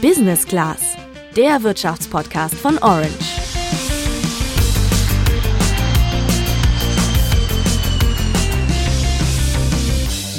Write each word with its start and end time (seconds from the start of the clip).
Business 0.00 0.46
Class, 0.46 0.96
der 1.36 1.62
Wirtschaftspodcast 1.62 2.54
von 2.54 2.78
Orange. 2.78 3.10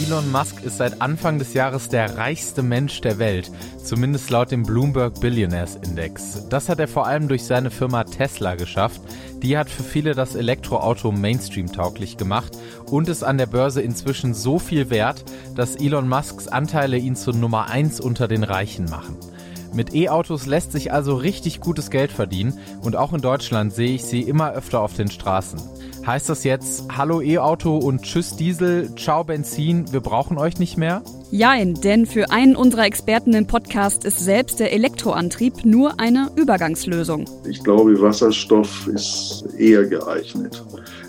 Elon 0.03 0.31
Musk 0.31 0.63
ist 0.63 0.77
seit 0.77 0.99
Anfang 0.99 1.37
des 1.37 1.53
Jahres 1.53 1.89
der 1.89 2.17
reichste 2.17 2.63
Mensch 2.63 3.01
der 3.01 3.19
Welt, 3.19 3.51
zumindest 3.83 4.31
laut 4.31 4.49
dem 4.49 4.63
Bloomberg 4.63 5.21
Billionaires 5.21 5.75
Index. 5.75 6.47
Das 6.49 6.67
hat 6.67 6.79
er 6.79 6.87
vor 6.87 7.05
allem 7.05 7.27
durch 7.27 7.43
seine 7.43 7.69
Firma 7.69 8.03
Tesla 8.03 8.55
geschafft. 8.55 8.99
Die 9.43 9.59
hat 9.59 9.69
für 9.69 9.83
viele 9.83 10.15
das 10.15 10.33
Elektroauto 10.33 11.11
Mainstream-tauglich 11.11 12.17
gemacht 12.17 12.57
und 12.87 13.09
ist 13.09 13.23
an 13.23 13.37
der 13.37 13.45
Börse 13.45 13.81
inzwischen 13.81 14.33
so 14.33 14.57
viel 14.57 14.89
wert, 14.89 15.23
dass 15.55 15.75
Elon 15.75 16.09
Musks 16.09 16.47
Anteile 16.47 16.97
ihn 16.97 17.15
zur 17.15 17.35
Nummer 17.35 17.69
1 17.69 18.01
unter 18.01 18.27
den 18.27 18.43
Reichen 18.43 18.85
machen. 18.85 19.17
Mit 19.73 19.95
E-Autos 19.95 20.47
lässt 20.47 20.73
sich 20.73 20.91
also 20.91 21.15
richtig 21.15 21.61
gutes 21.61 21.89
Geld 21.89 22.11
verdienen 22.11 22.59
und 22.81 22.97
auch 22.97 23.13
in 23.13 23.21
Deutschland 23.21 23.73
sehe 23.73 23.95
ich 23.95 24.03
sie 24.03 24.21
immer 24.21 24.51
öfter 24.51 24.81
auf 24.81 24.95
den 24.95 25.09
Straßen. 25.09 25.61
Heißt 26.05 26.27
das 26.27 26.43
jetzt 26.43 26.85
Hallo 26.97 27.21
E-Auto 27.21 27.77
und 27.77 28.01
Tschüss 28.01 28.35
Diesel, 28.35 28.93
Ciao 28.95 29.23
Benzin, 29.23 29.93
wir 29.93 30.01
brauchen 30.01 30.37
euch 30.37 30.59
nicht 30.59 30.75
mehr? 30.77 31.03
Jein, 31.29 31.75
denn 31.75 32.05
für 32.05 32.31
einen 32.31 32.57
unserer 32.57 32.85
Experten 32.85 33.33
im 33.33 33.47
Podcast 33.47 34.03
ist 34.03 34.19
selbst 34.19 34.59
der 34.59 34.73
Elektroantrieb 34.73 35.63
nur 35.63 36.01
eine 36.01 36.29
Übergangslösung. 36.35 37.23
Ich 37.47 37.63
glaube, 37.63 38.01
Wasserstoff 38.01 38.87
ist 38.87 39.45
eher 39.57 39.85
geeignet. 39.85 40.61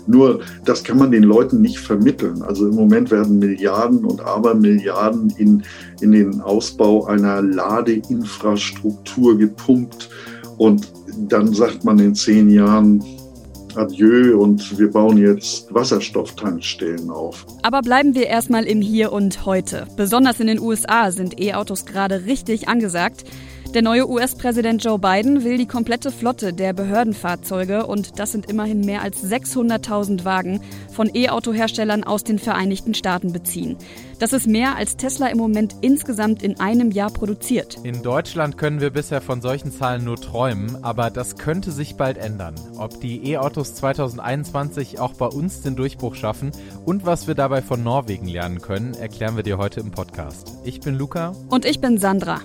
Nur, 0.07 0.41
das 0.63 0.83
kann 0.83 0.97
man 0.97 1.11
den 1.11 1.23
Leuten 1.23 1.61
nicht 1.61 1.79
vermitteln. 1.79 2.41
Also 2.41 2.67
im 2.67 2.75
Moment 2.75 3.11
werden 3.11 3.39
Milliarden 3.39 4.05
und 4.05 4.21
Abermilliarden 4.21 5.33
in, 5.37 5.63
in 6.03 6.11
den 6.11 6.41
Ausbau 6.41 7.05
einer 7.05 7.41
Ladeinfrastruktur 7.41 9.37
gepumpt. 9.37 10.09
Und 10.57 10.91
dann 11.29 11.53
sagt 11.53 11.83
man 11.83 11.97
in 11.99 12.13
zehn 12.13 12.49
Jahren, 12.49 13.03
Adieu 13.75 14.37
und 14.37 14.77
wir 14.77 14.91
bauen 14.91 15.17
jetzt 15.17 15.73
Wasserstofftankstellen 15.73 17.09
auf. 17.09 17.45
Aber 17.63 17.81
bleiben 17.81 18.13
wir 18.13 18.27
erstmal 18.27 18.65
im 18.65 18.81
Hier 18.81 19.11
und 19.11 19.47
Heute. 19.47 19.87
Besonders 19.97 20.39
in 20.39 20.47
den 20.47 20.59
USA 20.59 21.09
sind 21.11 21.39
E-Autos 21.39 21.85
gerade 21.85 22.25
richtig 22.25 22.67
angesagt. 22.67 23.23
Der 23.73 23.81
neue 23.81 24.07
US-Präsident 24.07 24.83
Joe 24.83 24.99
Biden 24.99 25.43
will 25.43 25.57
die 25.57 25.65
komplette 25.65 26.11
Flotte 26.11 26.53
der 26.53 26.73
Behördenfahrzeuge, 26.73 27.87
und 27.87 28.19
das 28.19 28.31
sind 28.31 28.47
immerhin 28.47 28.81
mehr 28.81 29.01
als 29.01 29.23
600.000 29.23 30.25
Wagen, 30.25 30.61
von 30.91 31.09
E-Auto-Herstellern 31.11 32.03
aus 32.03 32.23
den 32.23 32.37
Vereinigten 32.37 32.93
Staaten 32.93 33.33
beziehen. 33.33 33.75
Das 34.19 34.31
ist 34.31 34.45
mehr, 34.45 34.75
als 34.75 34.95
Tesla 34.95 35.25
im 35.25 35.39
Moment 35.39 35.73
insgesamt 35.81 36.43
in 36.43 36.59
einem 36.59 36.91
Jahr 36.91 37.09
produziert. 37.09 37.79
In 37.83 38.03
Deutschland 38.03 38.59
können 38.59 38.79
wir 38.79 38.91
bisher 38.91 39.21
von 39.21 39.41
solchen 39.41 39.71
Zahlen 39.71 40.03
nur 40.03 40.17
träumen, 40.17 40.83
aber 40.83 41.09
das 41.09 41.37
könnte 41.37 41.71
sich 41.71 41.95
bald 41.95 42.19
ändern. 42.19 42.53
Ob 42.77 43.01
die 43.01 43.27
E-Autos 43.31 43.73
2021 43.73 44.99
auch 44.99 45.13
bei 45.13 45.25
uns 45.25 45.61
den 45.61 45.75
Durchbruch 45.75 46.13
schaffen 46.13 46.51
und 46.85 47.07
was 47.07 47.25
wir 47.27 47.33
dabei 47.33 47.63
von 47.63 47.81
Norwegen 47.81 48.27
lernen 48.27 48.61
können, 48.61 48.93
erklären 48.93 49.35
wir 49.35 49.43
dir 49.43 49.57
heute 49.57 49.79
im 49.79 49.89
Podcast. 49.89 50.57
Ich 50.63 50.79
bin 50.79 50.93
Luca. 50.93 51.33
Und 51.49 51.65
ich 51.65 51.81
bin 51.81 51.97
Sandra. 51.97 52.39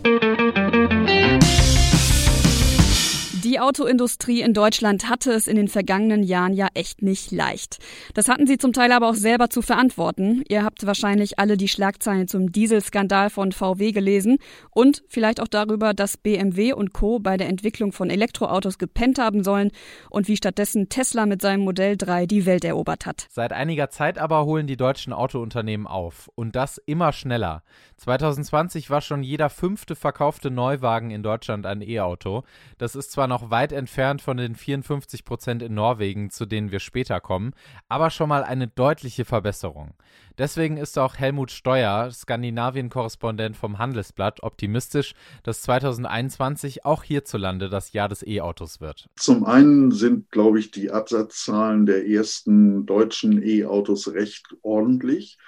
Die 3.48 3.60
Autoindustrie 3.60 4.42
in 4.42 4.52
Deutschland 4.52 5.08
hatte 5.08 5.32
es 5.32 5.46
in 5.46 5.56
den 5.56 5.68
vergangenen 5.68 6.22
Jahren 6.22 6.52
ja 6.52 6.68
echt 6.74 7.00
nicht 7.00 7.32
leicht. 7.32 7.78
Das 8.12 8.28
hatten 8.28 8.46
sie 8.46 8.58
zum 8.58 8.74
Teil 8.74 8.92
aber 8.92 9.08
auch 9.08 9.14
selber 9.14 9.48
zu 9.48 9.62
verantworten. 9.62 10.44
Ihr 10.48 10.64
habt 10.64 10.84
wahrscheinlich 10.84 11.38
alle 11.38 11.56
die 11.56 11.66
Schlagzeilen 11.66 12.28
zum 12.28 12.52
Dieselskandal 12.52 13.30
von 13.30 13.52
VW 13.52 13.92
gelesen 13.92 14.36
und 14.68 15.02
vielleicht 15.08 15.40
auch 15.40 15.48
darüber, 15.48 15.94
dass 15.94 16.18
BMW 16.18 16.74
und 16.74 16.92
Co. 16.92 17.20
bei 17.20 17.38
der 17.38 17.48
Entwicklung 17.48 17.92
von 17.92 18.10
Elektroautos 18.10 18.76
gepennt 18.76 19.18
haben 19.18 19.42
sollen 19.42 19.70
und 20.10 20.28
wie 20.28 20.36
stattdessen 20.36 20.90
Tesla 20.90 21.24
mit 21.24 21.40
seinem 21.40 21.62
Modell 21.62 21.96
3 21.96 22.26
die 22.26 22.44
Welt 22.44 22.66
erobert 22.66 23.06
hat. 23.06 23.28
Seit 23.30 23.54
einiger 23.54 23.88
Zeit 23.88 24.18
aber 24.18 24.44
holen 24.44 24.66
die 24.66 24.76
deutschen 24.76 25.14
Autounternehmen 25.14 25.86
auf 25.86 26.30
und 26.34 26.54
das 26.54 26.76
immer 26.84 27.14
schneller. 27.14 27.62
2020 27.96 28.90
war 28.90 29.00
schon 29.00 29.22
jeder 29.22 29.48
fünfte 29.48 29.96
verkaufte 29.96 30.50
Neuwagen 30.50 31.10
in 31.10 31.22
Deutschland 31.22 31.64
ein 31.64 31.80
E-Auto. 31.80 32.44
Das 32.76 32.94
ist 32.94 33.10
zwar 33.10 33.26
noch 33.26 33.37
weit 33.50 33.72
entfernt 33.72 34.22
von 34.22 34.36
den 34.36 34.54
54 34.54 35.24
Prozent 35.24 35.62
in 35.62 35.74
Norwegen, 35.74 36.30
zu 36.30 36.46
denen 36.46 36.70
wir 36.70 36.80
später 36.80 37.20
kommen, 37.20 37.52
aber 37.88 38.10
schon 38.10 38.28
mal 38.28 38.44
eine 38.44 38.68
deutliche 38.68 39.24
Verbesserung. 39.24 39.94
Deswegen 40.38 40.76
ist 40.76 40.98
auch 40.98 41.16
Helmut 41.16 41.50
Steuer, 41.50 42.10
Skandinavien-Korrespondent 42.12 43.56
vom 43.56 43.78
Handelsblatt, 43.78 44.42
optimistisch, 44.42 45.14
dass 45.42 45.62
2021 45.62 46.84
auch 46.84 47.02
hierzulande 47.02 47.68
das 47.68 47.92
Jahr 47.92 48.08
des 48.08 48.24
E-Autos 48.26 48.80
wird. 48.80 49.08
Zum 49.16 49.44
einen 49.44 49.90
sind, 49.90 50.30
glaube 50.30 50.60
ich, 50.60 50.70
die 50.70 50.90
Absatzzahlen 50.90 51.86
der 51.86 52.06
ersten 52.06 52.86
deutschen 52.86 53.42
E-Autos 53.42 54.14
recht 54.14 54.54
ordentlich. 54.62 55.38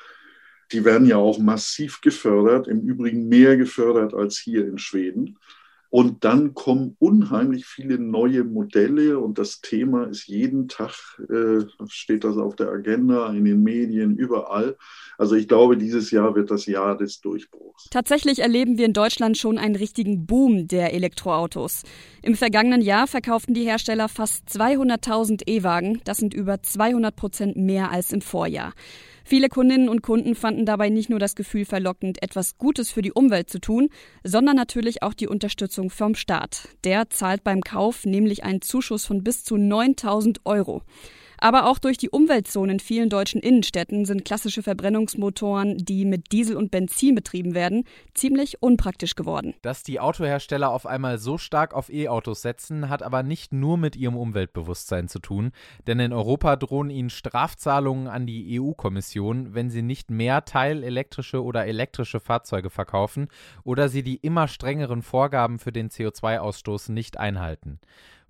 Die 0.72 0.84
werden 0.84 1.06
ja 1.06 1.16
auch 1.16 1.38
massiv 1.38 2.00
gefördert, 2.00 2.68
im 2.68 2.80
Übrigen 2.80 3.28
mehr 3.28 3.56
gefördert 3.56 4.14
als 4.14 4.38
hier 4.38 4.66
in 4.66 4.78
Schweden. 4.78 5.38
Und 5.90 6.24
dann 6.24 6.54
kommen 6.54 6.96
unheimlich 7.00 7.66
viele 7.66 7.98
neue 7.98 8.44
Modelle 8.44 9.18
und 9.18 9.38
das 9.38 9.60
Thema 9.60 10.04
ist 10.04 10.28
jeden 10.28 10.68
Tag, 10.68 11.20
äh, 11.28 11.66
steht 11.88 12.22
das 12.22 12.36
auf 12.36 12.54
der 12.54 12.68
Agenda, 12.68 13.28
in 13.32 13.44
den 13.44 13.62
Medien, 13.64 14.16
überall. 14.16 14.76
Also 15.18 15.34
ich 15.34 15.48
glaube, 15.48 15.76
dieses 15.76 16.12
Jahr 16.12 16.36
wird 16.36 16.52
das 16.52 16.66
Jahr 16.66 16.96
des 16.96 17.20
Durchbruchs. 17.20 17.88
Tatsächlich 17.90 18.38
erleben 18.38 18.78
wir 18.78 18.86
in 18.86 18.92
Deutschland 18.92 19.36
schon 19.36 19.58
einen 19.58 19.74
richtigen 19.74 20.26
Boom 20.26 20.68
der 20.68 20.94
Elektroautos. 20.94 21.82
Im 22.22 22.36
vergangenen 22.36 22.82
Jahr 22.82 23.08
verkauften 23.08 23.54
die 23.54 23.64
Hersteller 23.64 24.08
fast 24.08 24.48
200.000 24.48 25.42
E-Wagen. 25.48 26.00
Das 26.04 26.18
sind 26.18 26.34
über 26.34 26.62
200 26.62 27.16
Prozent 27.16 27.56
mehr 27.56 27.90
als 27.90 28.12
im 28.12 28.20
Vorjahr. 28.20 28.74
Viele 29.30 29.48
Kundinnen 29.48 29.88
und 29.88 30.02
Kunden 30.02 30.34
fanden 30.34 30.66
dabei 30.66 30.88
nicht 30.88 31.08
nur 31.08 31.20
das 31.20 31.36
Gefühl 31.36 31.64
verlockend, 31.64 32.20
etwas 32.20 32.58
Gutes 32.58 32.90
für 32.90 33.00
die 33.00 33.12
Umwelt 33.12 33.48
zu 33.48 33.60
tun, 33.60 33.88
sondern 34.24 34.56
natürlich 34.56 35.04
auch 35.04 35.14
die 35.14 35.28
Unterstützung 35.28 35.79
vom 35.88 36.14
Staat. 36.14 36.68
Der 36.84 37.08
zahlt 37.08 37.44
beim 37.44 37.62
Kauf 37.62 38.04
nämlich 38.04 38.44
einen 38.44 38.60
Zuschuss 38.60 39.06
von 39.06 39.24
bis 39.24 39.44
zu 39.44 39.56
9000 39.56 40.44
Euro. 40.44 40.82
Aber 41.40 41.66
auch 41.66 41.78
durch 41.78 41.96
die 41.96 42.10
Umweltzonen 42.10 42.74
in 42.74 42.80
vielen 42.80 43.08
deutschen 43.08 43.40
Innenstädten 43.40 44.04
sind 44.04 44.26
klassische 44.26 44.62
Verbrennungsmotoren, 44.62 45.78
die 45.78 46.04
mit 46.04 46.32
Diesel 46.32 46.56
und 46.56 46.70
Benzin 46.70 47.14
betrieben 47.14 47.54
werden, 47.54 47.84
ziemlich 48.14 48.62
unpraktisch 48.62 49.14
geworden. 49.14 49.54
Dass 49.62 49.82
die 49.82 50.00
Autohersteller 50.00 50.70
auf 50.70 50.86
einmal 50.86 51.18
so 51.18 51.38
stark 51.38 51.72
auf 51.72 51.90
E-Autos 51.90 52.42
setzen, 52.42 52.90
hat 52.90 53.02
aber 53.02 53.22
nicht 53.22 53.52
nur 53.52 53.78
mit 53.78 53.96
ihrem 53.96 54.16
Umweltbewusstsein 54.16 55.08
zu 55.08 55.18
tun, 55.18 55.52
denn 55.86 55.98
in 55.98 56.12
Europa 56.12 56.56
drohen 56.56 56.90
ihnen 56.90 57.10
Strafzahlungen 57.10 58.06
an 58.06 58.26
die 58.26 58.60
EU-Kommission, 58.60 59.54
wenn 59.54 59.70
sie 59.70 59.82
nicht 59.82 60.10
mehr 60.10 60.44
teilelektrische 60.44 61.42
oder 61.42 61.66
elektrische 61.66 62.20
Fahrzeuge 62.20 62.68
verkaufen 62.68 63.28
oder 63.64 63.88
sie 63.88 64.02
die 64.02 64.16
immer 64.16 64.46
strengeren 64.46 65.00
Vorgaben 65.00 65.58
für 65.58 65.72
den 65.72 65.88
CO2-Ausstoß 65.88 66.92
nicht 66.92 67.18
einhalten. 67.18 67.80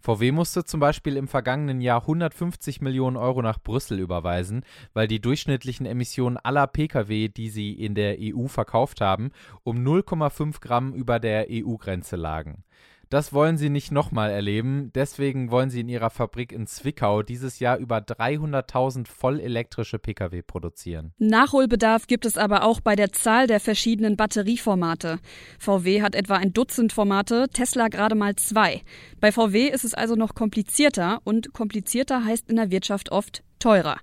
VW 0.00 0.32
musste 0.32 0.64
zum 0.64 0.80
Beispiel 0.80 1.16
im 1.16 1.28
vergangenen 1.28 1.82
Jahr 1.82 2.00
150 2.00 2.80
Millionen 2.80 3.18
Euro 3.18 3.42
nach 3.42 3.60
Brüssel 3.60 3.98
überweisen, 3.98 4.64
weil 4.94 5.06
die 5.06 5.20
durchschnittlichen 5.20 5.84
Emissionen 5.84 6.38
aller 6.38 6.66
Pkw, 6.66 7.28
die 7.28 7.50
sie 7.50 7.72
in 7.72 7.94
der 7.94 8.16
EU 8.18 8.46
verkauft 8.46 9.02
haben, 9.02 9.30
um 9.62 9.76
0,5 9.78 10.60
Gramm 10.60 10.94
über 10.94 11.20
der 11.20 11.48
EU-Grenze 11.50 12.16
lagen. 12.16 12.64
Das 13.10 13.32
wollen 13.32 13.58
sie 13.58 13.70
nicht 13.70 13.90
nochmal 13.90 14.30
erleben. 14.30 14.92
Deswegen 14.94 15.50
wollen 15.50 15.68
sie 15.68 15.80
in 15.80 15.88
ihrer 15.88 16.10
Fabrik 16.10 16.52
in 16.52 16.68
Zwickau 16.68 17.24
dieses 17.24 17.58
Jahr 17.58 17.76
über 17.76 17.98
300.000 17.98 19.08
vollelektrische 19.08 19.98
Pkw 19.98 20.42
produzieren. 20.42 21.12
Nachholbedarf 21.18 22.06
gibt 22.06 22.24
es 22.24 22.38
aber 22.38 22.62
auch 22.62 22.80
bei 22.80 22.94
der 22.94 23.10
Zahl 23.10 23.48
der 23.48 23.58
verschiedenen 23.58 24.16
Batterieformate. 24.16 25.18
VW 25.58 26.02
hat 26.02 26.14
etwa 26.14 26.36
ein 26.36 26.52
Dutzend 26.52 26.92
Formate, 26.92 27.48
Tesla 27.52 27.88
gerade 27.88 28.14
mal 28.14 28.36
zwei. 28.36 28.82
Bei 29.18 29.32
VW 29.32 29.66
ist 29.66 29.84
es 29.84 29.94
also 29.94 30.14
noch 30.14 30.36
komplizierter 30.36 31.20
und 31.24 31.52
komplizierter 31.52 32.24
heißt 32.24 32.48
in 32.48 32.56
der 32.56 32.70
Wirtschaft 32.70 33.10
oft 33.10 33.42
teurer. 33.60 33.98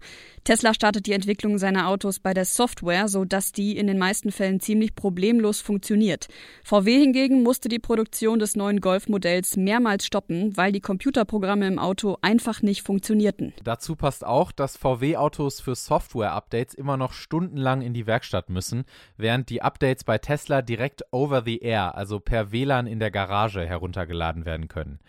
Tesla 0.48 0.74
startet 0.74 1.08
die 1.08 1.12
Entwicklung 1.12 1.58
seiner 1.58 1.90
Autos 1.90 2.22
bei 2.22 2.34
der 2.34 2.46
Software, 2.46 3.10
sodass 3.10 3.52
die 3.52 3.78
in 3.78 3.86
den 3.86 3.98
meisten 3.98 4.32
Fällen 4.32 4.62
ziemlich 4.62 4.96
problemlos 4.96 5.60
funktioniert. 5.60 6.30
VW 6.64 6.98
hingegen 6.98 7.44
musste 7.44 7.68
die 7.68 7.80
Produktion 7.80 8.40
des 8.40 8.56
neuen 8.56 8.80
Golf-Modells 8.80 9.58
mehrmals 9.58 10.06
stoppen, 10.06 10.56
weil 10.56 10.72
die 10.72 10.80
Computerprogramme 10.80 11.68
im 11.68 11.80
Auto 11.80 12.16
einfach 12.22 12.62
nicht 12.62 12.84
funktionierten. 12.84 13.52
Dazu 13.66 13.98
passt 13.98 14.26
auch, 14.26 14.54
dass 14.54 14.78
VW-Autos 14.78 15.60
für 15.60 15.76
Software-Updates 15.76 16.76
immer 16.76 16.96
noch 16.96 17.12
stundenlang 17.12 17.82
in 17.82 17.94
die 17.94 18.08
Werkstatt 18.08 18.50
müssen, 18.50 18.86
während 19.18 19.50
die 19.50 19.62
Updates 19.62 20.06
bei 20.06 20.18
Tesla 20.18 20.62
direkt 20.62 21.04
over 21.12 21.44
the 21.44 21.60
air, 21.60 21.96
also 21.96 22.22
per 22.22 22.54
WLAN 22.54 22.88
in 22.88 23.00
der 23.00 23.12
Garage 23.12 23.66
heruntergeladen 23.66 24.46
werden 24.46 24.70
können. 24.70 25.00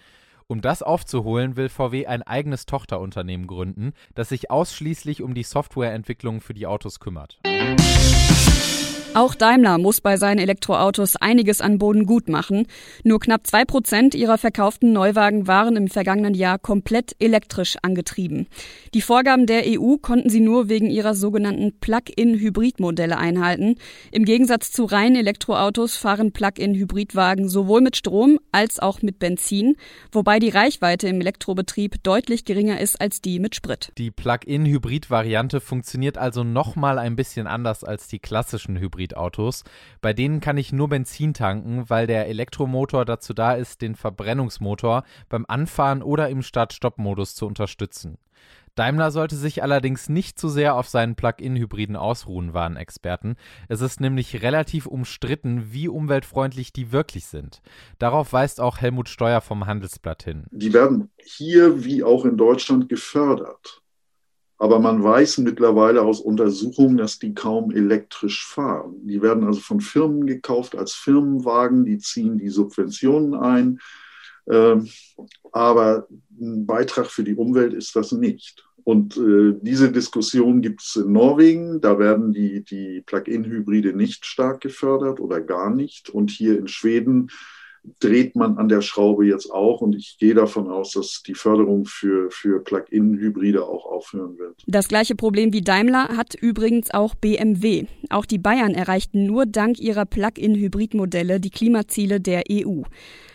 Um 0.50 0.62
das 0.62 0.82
aufzuholen, 0.82 1.56
will 1.56 1.68
VW 1.68 2.06
ein 2.06 2.22
eigenes 2.22 2.64
Tochterunternehmen 2.64 3.46
gründen, 3.46 3.92
das 4.14 4.30
sich 4.30 4.50
ausschließlich 4.50 5.22
um 5.22 5.34
die 5.34 5.42
Softwareentwicklung 5.42 6.40
für 6.40 6.54
die 6.54 6.66
Autos 6.66 7.00
kümmert. 7.00 7.38
Auch 9.18 9.34
Daimler 9.34 9.78
muss 9.78 10.00
bei 10.00 10.16
seinen 10.16 10.38
Elektroautos 10.38 11.16
einiges 11.16 11.60
an 11.60 11.78
Boden 11.78 12.06
gut 12.06 12.28
machen. 12.28 12.68
Nur 13.02 13.18
knapp 13.18 13.48
zwei 13.48 13.64
Prozent 13.64 14.14
ihrer 14.14 14.38
verkauften 14.38 14.92
Neuwagen 14.92 15.48
waren 15.48 15.74
im 15.74 15.88
vergangenen 15.88 16.34
Jahr 16.34 16.56
komplett 16.60 17.16
elektrisch 17.18 17.76
angetrieben. 17.82 18.46
Die 18.94 19.00
Vorgaben 19.00 19.46
der 19.46 19.64
EU 19.66 19.96
konnten 19.96 20.30
sie 20.30 20.38
nur 20.38 20.68
wegen 20.68 20.88
ihrer 20.88 21.16
sogenannten 21.16 21.80
Plug-in-Hybrid-Modelle 21.80 23.18
einhalten. 23.18 23.74
Im 24.12 24.24
Gegensatz 24.24 24.70
zu 24.70 24.84
reinen 24.84 25.16
Elektroautos 25.16 25.96
fahren 25.96 26.30
Plug-in-Hybridwagen 26.30 27.48
sowohl 27.48 27.80
mit 27.80 27.96
Strom 27.96 28.38
als 28.52 28.78
auch 28.78 29.02
mit 29.02 29.18
Benzin, 29.18 29.74
wobei 30.12 30.38
die 30.38 30.50
Reichweite 30.50 31.08
im 31.08 31.20
Elektrobetrieb 31.20 32.04
deutlich 32.04 32.44
geringer 32.44 32.80
ist 32.80 33.00
als 33.00 33.20
die 33.20 33.40
mit 33.40 33.56
Sprit. 33.56 33.90
Die 33.98 34.12
Plug-in-Hybrid-Variante 34.12 35.60
funktioniert 35.60 36.18
also 36.18 36.44
noch 36.44 36.76
mal 36.76 37.00
ein 37.00 37.16
bisschen 37.16 37.48
anders 37.48 37.82
als 37.82 38.06
die 38.06 38.20
klassischen 38.20 38.78
Hybridautos. 39.08 39.64
Bei 40.00 40.12
denen 40.12 40.40
kann 40.40 40.56
ich 40.56 40.72
nur 40.72 40.88
Benzin 40.88 41.34
tanken, 41.34 41.88
weil 41.88 42.06
der 42.06 42.28
Elektromotor 42.28 43.04
dazu 43.04 43.34
da 43.34 43.54
ist, 43.54 43.82
den 43.82 43.94
Verbrennungsmotor 43.94 45.04
beim 45.28 45.44
Anfahren 45.48 46.02
oder 46.02 46.28
im 46.28 46.42
Start-Stopp-Modus 46.42 47.34
zu 47.34 47.46
unterstützen. 47.46 48.18
Daimler 48.74 49.10
sollte 49.10 49.34
sich 49.34 49.64
allerdings 49.64 50.08
nicht 50.08 50.38
zu 50.38 50.48
sehr 50.48 50.76
auf 50.76 50.86
seinen 50.86 51.16
Plug-in-Hybriden 51.16 51.96
ausruhen, 51.96 52.54
waren 52.54 52.76
Experten. 52.76 53.34
Es 53.66 53.80
ist 53.80 54.00
nämlich 54.00 54.40
relativ 54.42 54.86
umstritten, 54.86 55.72
wie 55.72 55.88
umweltfreundlich 55.88 56.72
die 56.72 56.92
wirklich 56.92 57.26
sind. 57.26 57.60
Darauf 57.98 58.32
weist 58.32 58.60
auch 58.60 58.78
Helmut 58.78 59.08
Steuer 59.08 59.40
vom 59.40 59.66
Handelsblatt 59.66 60.22
hin. 60.22 60.44
Die 60.52 60.72
werden 60.72 61.10
hier 61.20 61.84
wie 61.84 62.04
auch 62.04 62.24
in 62.24 62.36
Deutschland 62.36 62.88
gefördert. 62.88 63.82
Aber 64.58 64.80
man 64.80 65.02
weiß 65.02 65.38
mittlerweile 65.38 66.02
aus 66.02 66.20
Untersuchungen, 66.20 66.96
dass 66.96 67.20
die 67.20 67.32
kaum 67.32 67.70
elektrisch 67.70 68.44
fahren. 68.44 69.06
Die 69.06 69.22
werden 69.22 69.44
also 69.44 69.60
von 69.60 69.80
Firmen 69.80 70.26
gekauft 70.26 70.76
als 70.76 70.94
Firmenwagen, 70.94 71.84
die 71.84 71.98
ziehen 71.98 72.38
die 72.38 72.48
Subventionen 72.48 73.34
ein. 73.34 73.78
Ähm, 74.50 74.88
aber 75.52 76.08
ein 76.40 76.66
Beitrag 76.66 77.06
für 77.06 77.22
die 77.22 77.36
Umwelt 77.36 77.72
ist 77.72 77.94
das 77.94 78.10
nicht. 78.12 78.64
Und 78.82 79.16
äh, 79.16 79.54
diese 79.60 79.92
Diskussion 79.92 80.62
gibt 80.62 80.82
es 80.82 80.96
in 80.96 81.12
Norwegen. 81.12 81.80
Da 81.80 81.98
werden 81.98 82.32
die, 82.32 82.64
die 82.64 83.02
Plug-in-Hybride 83.02 83.92
nicht 83.92 84.24
stark 84.24 84.62
gefördert 84.62 85.20
oder 85.20 85.40
gar 85.40 85.68
nicht. 85.68 86.08
Und 86.08 86.30
hier 86.30 86.58
in 86.58 86.68
Schweden 86.68 87.30
dreht 88.00 88.36
man 88.36 88.58
an 88.58 88.68
der 88.68 88.80
Schraube 88.80 89.26
jetzt 89.26 89.50
auch 89.50 89.80
und 89.80 89.94
ich 89.94 90.16
gehe 90.18 90.34
davon 90.34 90.70
aus, 90.70 90.92
dass 90.92 91.22
die 91.26 91.34
Förderung 91.34 91.84
für, 91.84 92.30
für 92.30 92.62
Plug-in-Hybride 92.62 93.64
auch 93.64 93.86
aufhören 93.86 94.38
wird. 94.38 94.62
Das 94.66 94.88
gleiche 94.88 95.14
Problem 95.14 95.52
wie 95.52 95.62
Daimler 95.62 96.16
hat 96.16 96.34
übrigens 96.34 96.92
auch 96.92 97.14
BMW. 97.14 97.86
Auch 98.10 98.26
die 98.26 98.38
Bayern 98.38 98.74
erreichten 98.74 99.26
nur 99.26 99.46
dank 99.46 99.78
ihrer 99.78 100.06
Plug-in-Hybrid-Modelle 100.06 101.40
die 101.40 101.50
Klimaziele 101.50 102.20
der 102.20 102.44
EU. 102.50 102.82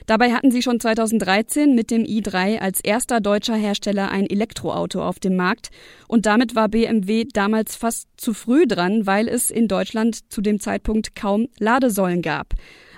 Dabei 0.05 0.33
hatten 0.33 0.51
sie 0.51 0.61
schon 0.61 0.79
2013 0.79 1.75
mit 1.75 1.89
dem 1.89 2.03
i3 2.03 2.59
als 2.59 2.81
erster 2.81 3.21
deutscher 3.21 3.55
Hersteller 3.55 4.11
ein 4.11 4.29
Elektroauto 4.29 5.01
auf 5.01 5.19
dem 5.19 5.35
Markt 5.35 5.69
und 6.07 6.25
damit 6.25 6.55
war 6.55 6.67
BMW 6.67 7.25
damals 7.31 7.75
fast 7.75 8.09
zu 8.17 8.33
früh 8.33 8.67
dran, 8.67 9.07
weil 9.07 9.27
es 9.27 9.49
in 9.49 9.67
Deutschland 9.67 10.31
zu 10.31 10.41
dem 10.41 10.59
Zeitpunkt 10.59 11.15
kaum 11.15 11.47
Ladesäulen 11.57 12.21
gab. 12.21 12.53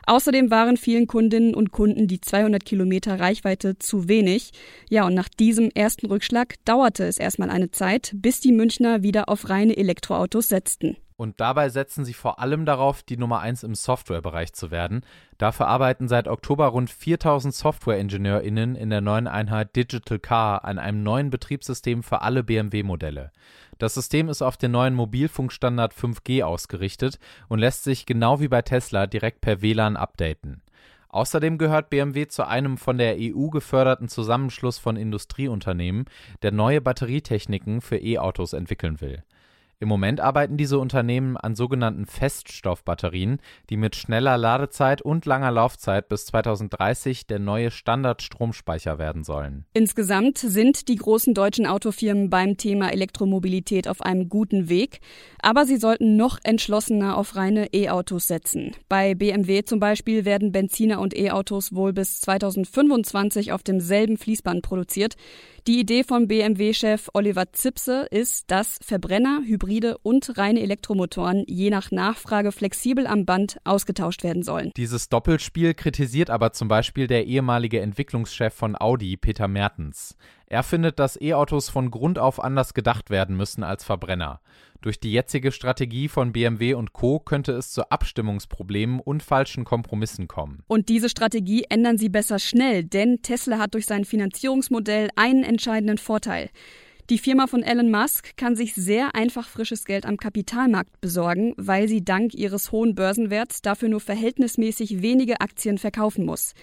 Außerdem 0.05 0.51
waren 0.51 0.77
vielen 0.77 1.07
Kundinnen 1.07 1.55
und 1.55 1.71
Kunden 1.71 2.07
die 2.07 2.21
200 2.21 2.63
Kilometer 2.63 3.19
Reichweite 3.19 3.79
zu 3.79 4.07
wenig. 4.07 4.51
Ja, 4.89 5.05
und 5.05 5.13
nach 5.13 5.29
diesem 5.29 5.71
ersten 5.71 6.07
Rückschlag 6.07 6.55
dauerte 6.65 7.05
es 7.05 7.17
erstmal 7.17 7.49
eine 7.49 7.71
Zeit, 7.71 8.11
bis 8.15 8.39
die 8.39 8.51
Münchner 8.51 9.03
wieder 9.03 9.29
auf 9.29 9.49
reine 9.49 9.75
Elektroautos 9.77 10.47
setzten. 10.47 10.97
Und 11.17 11.39
dabei 11.39 11.69
setzen 11.69 12.03
sie 12.03 12.13
vor 12.13 12.39
allem 12.39 12.65
darauf, 12.65 13.01
die 13.01 13.15
Nummer 13.15 13.39
1 13.39 13.63
im 13.63 13.73
Softwarebereich 13.73 14.53
zu 14.53 14.69
werden. 14.69 15.05
Dafür 15.37 15.67
arbeiten 15.67 16.09
seit 16.09 16.27
Oktober 16.27 16.67
rund 16.67 16.89
4000 16.89 17.53
Software-IngenieurInnen 17.53 18.75
in 18.75 18.89
der 18.89 18.99
neuen 18.99 19.27
Einheit 19.27 19.75
Digital 19.77 20.19
Car 20.19 20.65
an 20.65 20.77
einem 20.77 21.03
neuen 21.03 21.29
Betriebssystem 21.29 22.03
für 22.03 22.21
alle 22.21 22.43
BMW-Modelle. 22.43 23.31
Das 23.77 23.93
System 23.93 24.27
ist 24.27 24.41
auf 24.41 24.57
den 24.57 24.71
neuen 24.71 24.93
Mobilfunkstandard 24.93 25.93
5G 25.93 26.43
ausgerichtet 26.43 27.17
und 27.47 27.59
lässt 27.59 27.85
sich 27.85 28.05
genau 28.05 28.41
wie 28.41 28.49
bei 28.49 28.61
Tesla 28.61 29.07
direkt 29.07 29.39
per 29.39 29.61
WLAN 29.61 29.95
updaten. 29.95 30.63
Außerdem 31.15 31.57
gehört 31.57 31.89
BMW 31.89 32.27
zu 32.27 32.45
einem 32.45 32.77
von 32.77 32.97
der 32.97 33.15
EU 33.17 33.47
geförderten 33.47 34.09
Zusammenschluss 34.09 34.79
von 34.79 34.97
Industrieunternehmen, 34.97 36.07
der 36.41 36.51
neue 36.51 36.81
Batterietechniken 36.81 37.79
für 37.79 37.95
E-Autos 37.95 38.51
entwickeln 38.51 38.99
will. 38.99 39.23
Im 39.81 39.89
Moment 39.89 40.21
arbeiten 40.21 40.55
diese 40.55 40.79
Unternehmen 40.79 41.35
an 41.35 41.53
sogenannten 41.53 42.05
Feststoffbatterien, 42.05 43.39
die 43.69 43.75
mit 43.75 43.97
schneller 43.97 44.37
Ladezeit 44.37 45.01
und 45.01 45.25
langer 45.25 45.51
Laufzeit 45.51 46.07
bis 46.07 46.25
2030 46.27 47.27
der 47.27 47.39
neue 47.39 47.71
Standardstromspeicher 47.71 48.97
werden 48.99 49.25
sollen. 49.25 49.65
Insgesamt 49.73 50.37
sind 50.37 50.87
die 50.87 50.95
großen 50.95 51.33
deutschen 51.33 51.67
Autofirmen 51.67 52.29
beim 52.29 52.55
Thema 52.55 52.93
Elektromobilität 52.93 53.89
auf 53.89 54.01
einem 54.01 54.29
guten 54.29 54.69
Weg, 54.69 55.01
aber 55.41 55.65
sie 55.65 55.77
sollten 55.77 56.15
noch 56.15 56.39
entschlossener 56.43 57.17
auf 57.17 57.35
reine 57.35 57.73
E-Autos 57.73 58.27
setzen. 58.27 58.71
Bei 58.87 59.13
BMW 59.13 59.63
zum 59.63 59.81
Beispiel 59.81 60.23
werden 60.23 60.53
Benziner 60.53 61.01
und 61.01 61.15
E-Autos 61.17 61.75
wohl 61.75 61.91
bis 61.91 62.21
2025 62.21 63.51
auf 63.51 63.61
demselben 63.61 64.17
Fließband 64.17 64.61
produziert. 64.61 65.15
Die 65.67 65.79
Idee 65.79 66.03
von 66.03 66.27
BMW-Chef 66.27 67.09
Oliver 67.15 67.51
Zipse 67.51 68.05
ist, 68.11 68.51
dass 68.51 68.77
Verbrenner, 68.83 69.41
Hybride 69.43 69.97
und 70.03 70.37
reine 70.37 70.61
Elektromotoren 70.61 71.43
je 71.47 71.71
nach 71.71 71.89
Nachfrage 71.89 72.51
flexibel 72.51 73.07
am 73.07 73.25
Band 73.25 73.57
ausgetauscht 73.63 74.23
werden 74.23 74.43
sollen. 74.43 74.69
Dieses 74.77 75.09
Doppelspiel 75.09 75.73
kritisiert 75.73 76.29
aber 76.29 76.53
zum 76.53 76.67
Beispiel 76.67 77.07
der 77.07 77.25
ehemalige 77.25 77.81
Entwicklungschef 77.81 78.53
von 78.53 78.79
Audi, 78.79 79.17
Peter 79.17 79.47
Mertens. 79.47 80.15
Er 80.47 80.63
findet, 80.63 80.99
dass 80.99 81.19
E-Autos 81.19 81.69
von 81.69 81.89
Grund 81.89 82.19
auf 82.19 82.43
anders 82.43 82.73
gedacht 82.73 83.09
werden 83.09 83.35
müssen 83.35 83.63
als 83.63 83.83
Verbrenner. 83.83 84.41
Durch 84.81 84.99
die 84.99 85.11
jetzige 85.11 85.51
Strategie 85.51 86.07
von 86.07 86.31
BMW 86.31 86.75
und 86.75 86.93
Co. 86.93 87.19
könnte 87.19 87.53
es 87.53 87.71
zu 87.71 87.89
Abstimmungsproblemen 87.89 88.99
und 88.99 89.23
falschen 89.23 89.63
Kompromissen 89.63 90.27
kommen. 90.27 90.61
Und 90.67 90.89
diese 90.89 91.09
Strategie 91.09 91.65
ändern 91.69 91.97
sie 91.97 92.09
besser 92.09 92.37
schnell, 92.37 92.83
denn 92.83 93.23
Tesla 93.23 93.57
hat 93.57 93.73
durch 93.73 93.87
sein 93.87 94.05
Finanzierungsmodell 94.05 95.09
einen 95.15 95.43
entscheidenden 95.43 95.97
Vorteil. 95.97 96.51
Die 97.09 97.19
Firma 97.19 97.45
von 97.45 97.61
Elon 97.61 97.91
Musk 97.91 98.35
kann 98.35 98.55
sich 98.55 98.73
sehr 98.73 99.13
einfach 99.13 99.47
frisches 99.47 99.85
Geld 99.85 100.07
am 100.07 100.17
Kapitalmarkt 100.17 101.01
besorgen, 101.01 101.53
weil 101.55 101.87
sie 101.87 102.03
dank 102.03 102.33
ihres 102.33 102.71
hohen 102.71 102.95
Börsenwerts 102.95 103.61
dafür 103.61 103.89
nur 103.89 104.01
verhältnismäßig 104.01 105.03
wenige 105.03 105.39
Aktien 105.39 105.77
verkaufen 105.77 106.25
muss. 106.25 106.53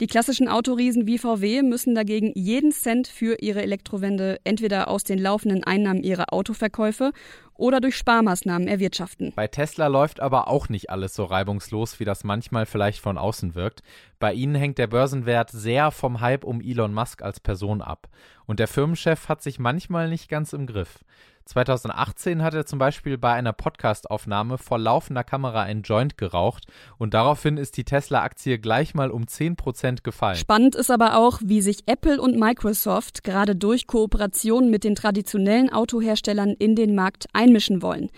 Die 0.00 0.06
klassischen 0.06 0.46
Autoriesen 0.46 1.08
wie 1.08 1.18
VW 1.18 1.62
müssen 1.62 1.96
dagegen 1.96 2.30
jeden 2.36 2.70
Cent 2.70 3.08
für 3.08 3.40
ihre 3.40 3.62
Elektrowende 3.62 4.38
entweder 4.44 4.86
aus 4.86 5.02
den 5.02 5.18
laufenden 5.18 5.64
Einnahmen 5.64 6.04
ihrer 6.04 6.32
Autoverkäufe 6.32 7.10
oder 7.54 7.80
durch 7.80 7.96
Sparmaßnahmen 7.96 8.68
erwirtschaften. 8.68 9.32
Bei 9.34 9.48
Tesla 9.48 9.88
läuft 9.88 10.20
aber 10.20 10.46
auch 10.46 10.68
nicht 10.68 10.90
alles 10.90 11.16
so 11.16 11.24
reibungslos, 11.24 11.98
wie 11.98 12.04
das 12.04 12.22
manchmal 12.22 12.64
vielleicht 12.64 13.00
von 13.00 13.18
außen 13.18 13.56
wirkt. 13.56 13.82
Bei 14.20 14.32
ihnen 14.32 14.54
hängt 14.54 14.78
der 14.78 14.86
Börsenwert 14.86 15.50
sehr 15.50 15.90
vom 15.90 16.20
Hype 16.20 16.44
um 16.44 16.60
Elon 16.60 16.94
Musk 16.94 17.22
als 17.22 17.40
Person 17.40 17.82
ab. 17.82 18.08
Und 18.46 18.60
der 18.60 18.68
Firmenchef 18.68 19.28
hat 19.28 19.42
sich 19.42 19.58
manchmal 19.58 20.08
nicht 20.08 20.28
ganz 20.28 20.52
im 20.52 20.68
Griff. 20.68 21.00
2018 21.48 22.42
hat 22.42 22.52
er 22.52 22.66
zum 22.66 22.78
Beispiel 22.78 23.16
bei 23.16 23.32
einer 23.32 23.54
Podcastaufnahme 23.54 24.58
vor 24.58 24.78
laufender 24.78 25.24
Kamera 25.24 25.62
ein 25.62 25.80
Joint 25.80 26.18
geraucht 26.18 26.66
und 26.98 27.14
daraufhin 27.14 27.56
ist 27.56 27.78
die 27.78 27.84
Tesla-Aktie 27.84 28.58
gleich 28.58 28.94
mal 28.94 29.10
um 29.10 29.24
10% 29.24 30.02
gefallen. 30.02 30.36
Spannend 30.36 30.74
ist 30.74 30.90
aber 30.90 31.16
auch, 31.16 31.40
wie 31.42 31.62
sich 31.62 31.84
Apple 31.86 32.20
und 32.20 32.38
Microsoft 32.38 33.24
gerade 33.24 33.56
durch 33.56 33.86
Kooperationen 33.86 34.70
mit 34.70 34.84
den 34.84 34.94
traditionellen 34.94 35.72
Autoherstellern 35.72 36.50
in 36.50 36.76
den 36.76 36.94
Markt 36.94 37.26
einmischen 37.32 37.80
wollen. 37.80 38.10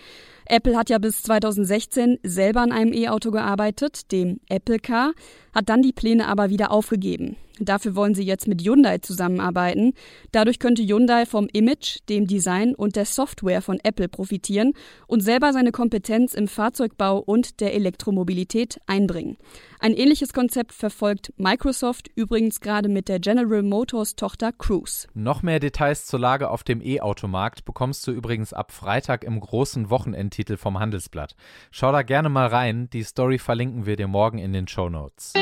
Apple 0.45 0.75
hat 0.75 0.89
ja 0.89 0.97
bis 0.97 1.23
2016 1.23 2.19
selber 2.23 2.59
an 2.59 2.73
einem 2.73 2.91
E-Auto 2.91 3.31
gearbeitet, 3.31 4.11
dem 4.11 4.41
Apple 4.49 4.79
Car, 4.79 5.13
hat 5.55 5.69
dann 5.69 5.81
die 5.81 5.93
Pläne 5.93 6.27
aber 6.27 6.49
wieder 6.49 6.71
aufgegeben. 6.71 7.37
Dafür 7.65 7.95
wollen 7.95 8.15
sie 8.15 8.23
jetzt 8.23 8.47
mit 8.47 8.61
Hyundai 8.61 8.97
zusammenarbeiten. 8.97 9.93
Dadurch 10.31 10.59
könnte 10.59 10.83
Hyundai 10.83 11.25
vom 11.25 11.47
Image, 11.53 11.99
dem 12.09 12.27
Design 12.27 12.75
und 12.75 12.95
der 12.95 13.05
Software 13.05 13.61
von 13.61 13.79
Apple 13.83 14.09
profitieren 14.09 14.73
und 15.07 15.21
selber 15.21 15.53
seine 15.53 15.71
Kompetenz 15.71 16.33
im 16.33 16.47
Fahrzeugbau 16.47 17.19
und 17.19 17.59
der 17.59 17.73
Elektromobilität 17.73 18.79
einbringen. 18.87 19.37
Ein 19.79 19.93
ähnliches 19.93 20.33
Konzept 20.33 20.73
verfolgt 20.73 21.33
Microsoft 21.37 22.09
übrigens 22.15 22.59
gerade 22.59 22.87
mit 22.87 23.07
der 23.07 23.19
General 23.19 23.63
Motors 23.63 24.15
Tochter 24.15 24.51
Cruise. 24.51 25.07
Noch 25.13 25.41
mehr 25.41 25.59
Details 25.59 26.05
zur 26.05 26.19
Lage 26.19 26.49
auf 26.51 26.63
dem 26.63 26.81
E-Automarkt 26.81 27.65
bekommst 27.65 28.05
du 28.05 28.11
übrigens 28.11 28.53
ab 28.53 28.71
Freitag 28.71 29.23
im 29.23 29.39
großen 29.39 29.89
Wochenendtitel 29.89 30.57
vom 30.57 30.79
Handelsblatt. 30.79 31.35
Schau 31.71 31.91
da 31.91 32.03
gerne 32.03 32.29
mal 32.29 32.47
rein, 32.47 32.89
die 32.91 33.03
Story 33.03 33.39
verlinken 33.39 33.85
wir 33.85 33.95
dir 33.95 34.07
morgen 34.07 34.37
in 34.37 34.53
den 34.53 34.67
Show 34.67 34.89
Notes. 34.89 35.33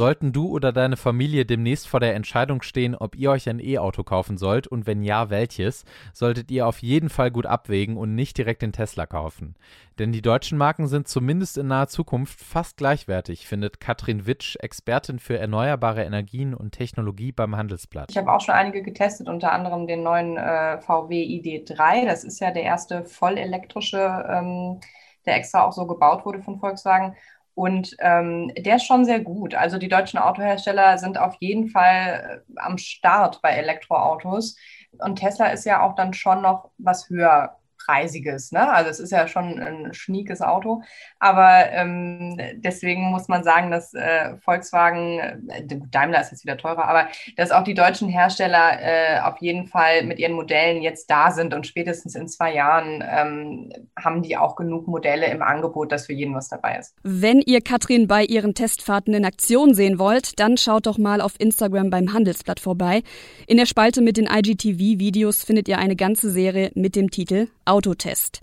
Sollten 0.00 0.32
du 0.32 0.48
oder 0.48 0.72
deine 0.72 0.96
Familie 0.96 1.44
demnächst 1.44 1.86
vor 1.86 2.00
der 2.00 2.14
Entscheidung 2.14 2.62
stehen, 2.62 2.94
ob 2.94 3.16
ihr 3.16 3.30
euch 3.30 3.50
ein 3.50 3.60
E-Auto 3.60 4.02
kaufen 4.02 4.38
sollt 4.38 4.66
und 4.66 4.86
wenn 4.86 5.02
ja, 5.02 5.28
welches, 5.28 5.84
solltet 6.14 6.50
ihr 6.50 6.66
auf 6.66 6.78
jeden 6.78 7.10
Fall 7.10 7.30
gut 7.30 7.44
abwägen 7.44 7.98
und 7.98 8.14
nicht 8.14 8.38
direkt 8.38 8.62
den 8.62 8.72
Tesla 8.72 9.04
kaufen. 9.04 9.56
Denn 9.98 10.10
die 10.10 10.22
deutschen 10.22 10.56
Marken 10.56 10.86
sind 10.86 11.06
zumindest 11.06 11.58
in 11.58 11.66
naher 11.66 11.88
Zukunft 11.88 12.40
fast 12.40 12.78
gleichwertig, 12.78 13.46
findet 13.46 13.78
Katrin 13.78 14.26
Witsch, 14.26 14.56
Expertin 14.58 15.18
für 15.18 15.36
erneuerbare 15.36 16.02
Energien 16.02 16.54
und 16.54 16.72
Technologie 16.72 17.32
beim 17.32 17.54
Handelsblatt. 17.54 18.08
Ich 18.08 18.16
habe 18.16 18.32
auch 18.32 18.40
schon 18.40 18.54
einige 18.54 18.82
getestet, 18.82 19.28
unter 19.28 19.52
anderem 19.52 19.86
den 19.86 20.02
neuen 20.02 20.38
äh, 20.38 20.80
VW 20.80 21.22
ID3. 21.22 22.06
Das 22.06 22.24
ist 22.24 22.40
ja 22.40 22.50
der 22.52 22.62
erste 22.62 23.04
vollelektrische, 23.04 23.98
ähm, 24.30 24.80
der 25.26 25.36
extra 25.36 25.62
auch 25.66 25.74
so 25.74 25.86
gebaut 25.86 26.24
wurde 26.24 26.40
von 26.40 26.58
Volkswagen. 26.58 27.14
Und 27.60 27.94
ähm, 27.98 28.50
der 28.56 28.76
ist 28.76 28.86
schon 28.86 29.04
sehr 29.04 29.20
gut. 29.20 29.54
Also 29.54 29.76
die 29.76 29.88
deutschen 29.88 30.18
Autohersteller 30.18 30.96
sind 30.96 31.18
auf 31.18 31.34
jeden 31.40 31.68
Fall 31.68 32.42
äh, 32.48 32.58
am 32.58 32.78
Start 32.78 33.42
bei 33.42 33.50
Elektroautos. 33.50 34.56
Und 34.96 35.16
Tesla 35.16 35.48
ist 35.48 35.66
ja 35.66 35.82
auch 35.82 35.94
dann 35.94 36.14
schon 36.14 36.40
noch 36.40 36.70
was 36.78 37.10
höher 37.10 37.59
preisiges. 37.90 38.52
Ne? 38.52 38.68
Also 38.68 38.90
es 38.90 39.00
ist 39.00 39.10
ja 39.10 39.26
schon 39.26 39.58
ein 39.58 39.92
schniekes 39.92 40.40
Auto. 40.40 40.82
Aber 41.18 41.70
ähm, 41.70 42.38
deswegen 42.56 43.10
muss 43.10 43.28
man 43.28 43.42
sagen, 43.42 43.70
dass 43.70 43.94
äh, 43.94 44.36
Volkswagen, 44.38 45.18
äh, 45.48 45.64
Daimler 45.90 46.20
ist 46.20 46.30
jetzt 46.30 46.44
wieder 46.44 46.56
teurer, 46.56 46.86
aber 46.86 47.08
dass 47.36 47.50
auch 47.50 47.64
die 47.64 47.74
deutschen 47.74 48.08
Hersteller 48.08 48.80
äh, 48.80 49.20
auf 49.20 49.38
jeden 49.40 49.66
Fall 49.66 50.04
mit 50.04 50.18
ihren 50.18 50.34
Modellen 50.34 50.82
jetzt 50.82 51.10
da 51.10 51.30
sind 51.30 51.52
und 51.52 51.66
spätestens 51.66 52.14
in 52.14 52.28
zwei 52.28 52.54
Jahren 52.54 53.02
ähm, 53.06 53.72
haben 53.98 54.22
die 54.22 54.36
auch 54.36 54.56
genug 54.56 54.86
Modelle 54.86 55.26
im 55.26 55.42
Angebot, 55.42 55.92
dass 55.92 56.06
für 56.06 56.12
jeden 56.12 56.34
was 56.34 56.48
dabei 56.48 56.78
ist. 56.78 56.94
Wenn 57.02 57.40
ihr 57.40 57.60
Katrin 57.60 58.06
bei 58.06 58.24
ihren 58.24 58.54
Testfahrten 58.54 59.14
in 59.14 59.24
Aktion 59.24 59.74
sehen 59.74 59.98
wollt, 59.98 60.38
dann 60.38 60.56
schaut 60.56 60.86
doch 60.86 60.98
mal 60.98 61.20
auf 61.20 61.34
Instagram 61.38 61.90
beim 61.90 62.12
Handelsblatt 62.12 62.60
vorbei. 62.60 63.02
In 63.46 63.56
der 63.56 63.66
Spalte 63.66 64.00
mit 64.00 64.16
den 64.16 64.26
IGTV-Videos 64.26 65.42
findet 65.44 65.68
ihr 65.68 65.78
eine 65.78 65.96
ganze 65.96 66.30
Serie 66.30 66.70
mit 66.74 66.94
dem 66.94 67.10
Titel 67.10 67.48
Autotest. 67.80 68.40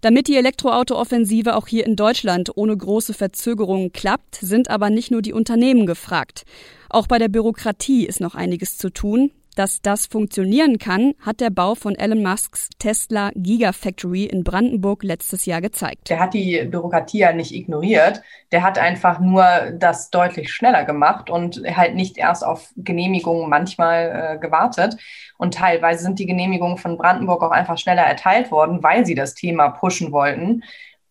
Damit 0.00 0.26
die 0.26 0.34
Elektroauto-Offensive 0.34 1.54
auch 1.54 1.68
hier 1.68 1.86
in 1.86 1.94
Deutschland 1.94 2.50
ohne 2.56 2.76
große 2.76 3.14
Verzögerungen 3.14 3.92
klappt, 3.92 4.34
sind 4.34 4.68
aber 4.68 4.90
nicht 4.90 5.12
nur 5.12 5.22
die 5.22 5.32
Unternehmen 5.32 5.86
gefragt. 5.86 6.42
Auch 6.90 7.06
bei 7.06 7.18
der 7.20 7.28
Bürokratie 7.28 8.04
ist 8.04 8.20
noch 8.20 8.34
einiges 8.34 8.76
zu 8.76 8.90
tun. 8.90 9.30
Dass 9.54 9.82
das 9.82 10.06
funktionieren 10.06 10.78
kann, 10.78 11.12
hat 11.20 11.40
der 11.40 11.50
Bau 11.50 11.74
von 11.74 11.94
Elon 11.94 12.22
Musks 12.22 12.70
Tesla 12.78 13.30
Gigafactory 13.34 14.24
in 14.24 14.44
Brandenburg 14.44 15.02
letztes 15.02 15.44
Jahr 15.44 15.60
gezeigt. 15.60 16.08
Der 16.08 16.20
hat 16.20 16.32
die 16.32 16.64
Bürokratie 16.64 17.18
ja 17.18 17.32
nicht 17.32 17.52
ignoriert. 17.52 18.22
Der 18.50 18.62
hat 18.62 18.78
einfach 18.78 19.20
nur 19.20 19.44
das 19.74 20.10
deutlich 20.10 20.50
schneller 20.52 20.84
gemacht 20.84 21.28
und 21.28 21.62
halt 21.76 21.94
nicht 21.94 22.16
erst 22.16 22.46
auf 22.46 22.72
Genehmigungen 22.76 23.50
manchmal 23.50 24.36
äh, 24.36 24.38
gewartet. 24.38 24.96
Und 25.36 25.54
teilweise 25.54 26.04
sind 26.04 26.18
die 26.18 26.26
Genehmigungen 26.26 26.78
von 26.78 26.96
Brandenburg 26.96 27.42
auch 27.42 27.50
einfach 27.50 27.76
schneller 27.76 28.02
erteilt 28.02 28.50
worden, 28.50 28.82
weil 28.82 29.04
sie 29.04 29.14
das 29.14 29.34
Thema 29.34 29.68
pushen 29.68 30.12
wollten. 30.12 30.62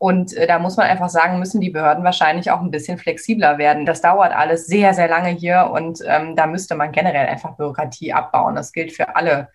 Und 0.01 0.36
äh, 0.36 0.48
da 0.48 0.58
muss 0.58 0.77
man 0.77 0.88
einfach 0.88 1.10
sagen, 1.10 1.38
müssen 1.38 1.62
die 1.62 1.70
Behörden 1.70 2.03
wahrscheinlich 2.03 2.50
auch 2.50 2.60
ein 2.60 2.72
bisschen 2.72 2.98
flexibler 2.98 3.60
werden. 3.60 3.86
Das 3.86 4.01
dauert 4.01 4.34
alles 4.34 4.65
sehr, 4.65 4.96
sehr 4.96 5.08
lange 5.08 5.29
hier 5.29 5.70
und 5.72 6.00
ähm, 6.08 6.36
da 6.36 6.48
müsste 6.48 6.74
man 6.74 6.91
generell 6.91 7.27
einfach 7.27 7.55
Bürokratie 7.55 8.12
abbauen. 8.12 8.55
Das 8.55 8.74
gilt 8.74 8.93
für 8.93 9.15
alle 9.15 9.50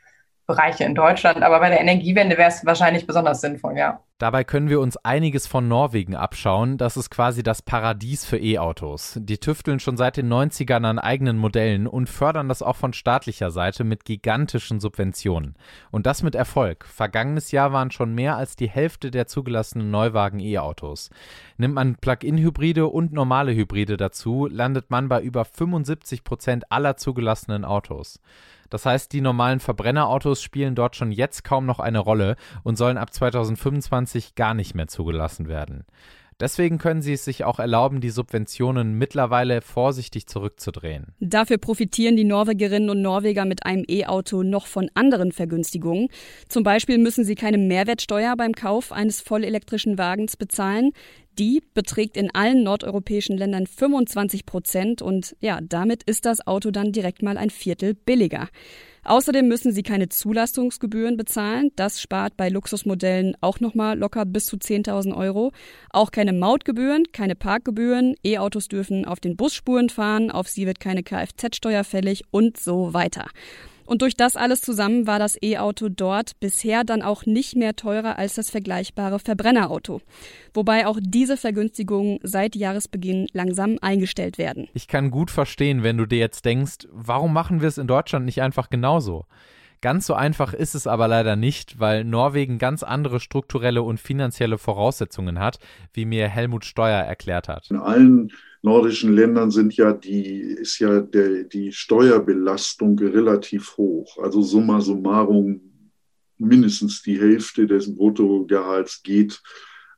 Bereiche 0.46 0.84
in 0.84 0.94
Deutschland, 0.94 1.42
aber 1.42 1.58
bei 1.58 1.68
der 1.68 1.80
Energiewende 1.80 2.38
wäre 2.38 2.48
es 2.48 2.64
wahrscheinlich 2.64 3.08
besonders 3.08 3.40
sinnvoll, 3.40 3.76
ja. 3.76 3.98
Dabei 4.18 4.44
können 4.44 4.70
wir 4.70 4.80
uns 4.80 4.96
einiges 4.96 5.46
von 5.46 5.68
Norwegen 5.68 6.14
abschauen. 6.14 6.78
Das 6.78 6.96
ist 6.96 7.10
quasi 7.10 7.42
das 7.42 7.60
Paradies 7.60 8.24
für 8.24 8.38
E-Autos. 8.38 9.18
Die 9.20 9.36
tüfteln 9.36 9.78
schon 9.78 9.98
seit 9.98 10.16
den 10.16 10.32
90ern 10.32 10.86
an 10.86 10.98
eigenen 10.98 11.36
Modellen 11.36 11.86
und 11.86 12.08
fördern 12.08 12.48
das 12.48 12.62
auch 12.62 12.76
von 12.76 12.94
staatlicher 12.94 13.50
Seite 13.50 13.84
mit 13.84 14.06
gigantischen 14.06 14.80
Subventionen. 14.80 15.54
Und 15.90 16.06
das 16.06 16.22
mit 16.22 16.34
Erfolg. 16.34 16.86
Vergangenes 16.86 17.52
Jahr 17.52 17.74
waren 17.74 17.90
schon 17.90 18.14
mehr 18.14 18.38
als 18.38 18.56
die 18.56 18.70
Hälfte 18.70 19.10
der 19.10 19.26
zugelassenen 19.26 19.90
Neuwagen 19.90 20.40
E-Autos. 20.40 21.10
Nimmt 21.58 21.74
man 21.74 21.96
Plug-in-Hybride 21.96 22.86
und 22.86 23.12
normale 23.12 23.54
Hybride 23.54 23.98
dazu, 23.98 24.48
landet 24.50 24.90
man 24.90 25.10
bei 25.10 25.20
über 25.20 25.44
75 25.44 26.24
Prozent 26.24 26.72
aller 26.72 26.96
zugelassenen 26.96 27.66
Autos. 27.66 28.18
Das 28.70 28.84
heißt, 28.86 29.12
die 29.12 29.20
normalen 29.20 29.60
Verbrennerautos 29.60 30.42
spielen 30.42 30.74
dort 30.74 30.96
schon 30.96 31.12
jetzt 31.12 31.44
kaum 31.44 31.66
noch 31.66 31.78
eine 31.78 31.98
Rolle 31.98 32.36
und 32.64 32.76
sollen 32.76 32.98
ab 32.98 33.12
2025 33.12 34.05
2020 34.06 34.34
gar 34.34 34.54
nicht 34.54 34.74
mehr 34.74 34.88
zugelassen 34.88 35.48
werden. 35.48 35.84
Deswegen 36.38 36.76
können 36.76 37.00
sie 37.00 37.14
es 37.14 37.24
sich 37.24 37.44
auch 37.44 37.58
erlauben, 37.58 38.02
die 38.02 38.10
Subventionen 38.10 38.98
mittlerweile 38.98 39.62
vorsichtig 39.62 40.26
zurückzudrehen. 40.26 41.14
Dafür 41.18 41.56
profitieren 41.56 42.14
die 42.14 42.24
Norwegerinnen 42.24 42.90
und 42.90 43.00
Norweger 43.00 43.46
mit 43.46 43.64
einem 43.64 43.84
E-Auto 43.88 44.42
noch 44.42 44.66
von 44.66 44.90
anderen 44.92 45.32
Vergünstigungen. 45.32 46.08
Zum 46.48 46.62
Beispiel 46.62 46.98
müssen 46.98 47.24
sie 47.24 47.36
keine 47.36 47.56
Mehrwertsteuer 47.56 48.36
beim 48.36 48.52
Kauf 48.52 48.92
eines 48.92 49.22
vollelektrischen 49.22 49.96
Wagens 49.96 50.36
bezahlen. 50.36 50.92
Die 51.38 51.62
beträgt 51.74 52.16
in 52.16 52.34
allen 52.34 52.62
nordeuropäischen 52.62 53.36
Ländern 53.36 53.66
25 53.66 54.46
Prozent 54.46 55.02
und 55.02 55.36
ja, 55.40 55.60
damit 55.62 56.02
ist 56.04 56.24
das 56.24 56.46
Auto 56.46 56.70
dann 56.70 56.92
direkt 56.92 57.22
mal 57.22 57.36
ein 57.36 57.50
Viertel 57.50 57.94
billiger. 57.94 58.48
Außerdem 59.04 59.46
müssen 59.46 59.70
sie 59.70 59.82
keine 59.82 60.08
Zulassungsgebühren 60.08 61.16
bezahlen. 61.16 61.70
Das 61.76 62.00
spart 62.00 62.36
bei 62.36 62.48
Luxusmodellen 62.48 63.36
auch 63.40 63.60
nochmal 63.60 63.96
locker 63.96 64.24
bis 64.24 64.46
zu 64.46 64.56
10.000 64.56 65.16
Euro. 65.16 65.52
Auch 65.90 66.10
keine 66.10 66.32
Mautgebühren, 66.32 67.04
keine 67.12 67.36
Parkgebühren. 67.36 68.16
E-Autos 68.24 68.66
dürfen 68.66 69.04
auf 69.04 69.20
den 69.20 69.36
Busspuren 69.36 69.90
fahren. 69.90 70.32
Auf 70.32 70.48
sie 70.48 70.66
wird 70.66 70.80
keine 70.80 71.04
Kfz-Steuer 71.04 71.84
fällig 71.84 72.24
und 72.32 72.58
so 72.58 72.94
weiter. 72.94 73.26
Und 73.86 74.02
durch 74.02 74.16
das 74.16 74.36
alles 74.36 74.60
zusammen 74.60 75.06
war 75.06 75.18
das 75.18 75.40
E-Auto 75.40 75.88
dort 75.88 76.38
bisher 76.40 76.84
dann 76.84 77.02
auch 77.02 77.24
nicht 77.24 77.56
mehr 77.56 77.76
teurer 77.76 78.18
als 78.18 78.34
das 78.34 78.50
vergleichbare 78.50 79.18
Verbrennerauto. 79.18 80.00
Wobei 80.52 80.86
auch 80.86 80.98
diese 81.00 81.36
Vergünstigungen 81.36 82.18
seit 82.22 82.56
Jahresbeginn 82.56 83.28
langsam 83.32 83.78
eingestellt 83.80 84.38
werden. 84.38 84.68
Ich 84.74 84.88
kann 84.88 85.10
gut 85.10 85.30
verstehen, 85.30 85.82
wenn 85.82 85.96
du 85.96 86.06
dir 86.06 86.18
jetzt 86.18 86.44
denkst, 86.44 86.86
warum 86.90 87.32
machen 87.32 87.60
wir 87.60 87.68
es 87.68 87.78
in 87.78 87.86
Deutschland 87.86 88.24
nicht 88.24 88.42
einfach 88.42 88.68
genauso? 88.68 89.26
Ganz 89.82 90.06
so 90.06 90.14
einfach 90.14 90.54
ist 90.54 90.74
es 90.74 90.86
aber 90.86 91.06
leider 91.06 91.36
nicht, 91.36 91.78
weil 91.78 92.02
Norwegen 92.02 92.58
ganz 92.58 92.82
andere 92.82 93.20
strukturelle 93.20 93.82
und 93.82 94.00
finanzielle 94.00 94.58
Voraussetzungen 94.58 95.38
hat, 95.38 95.58
wie 95.92 96.06
mir 96.06 96.28
Helmut 96.28 96.64
Steuer 96.64 97.02
erklärt 97.02 97.48
hat. 97.48 97.70
In 97.70 97.76
allen 97.76 98.32
nordischen 98.66 99.14
Ländern 99.14 99.52
sind 99.52 99.76
ja 99.76 99.92
die, 99.92 100.40
ist 100.40 100.80
ja 100.80 101.00
der, 101.00 101.44
die 101.44 101.70
Steuerbelastung 101.70 102.98
relativ 102.98 103.76
hoch. 103.76 104.18
Also 104.18 104.42
summa 104.42 104.80
summarum 104.80 105.60
mindestens 106.36 107.00
die 107.00 107.18
Hälfte 107.18 107.68
des 107.68 107.94
Bruttogehalts 107.94 109.04
geht 109.04 109.40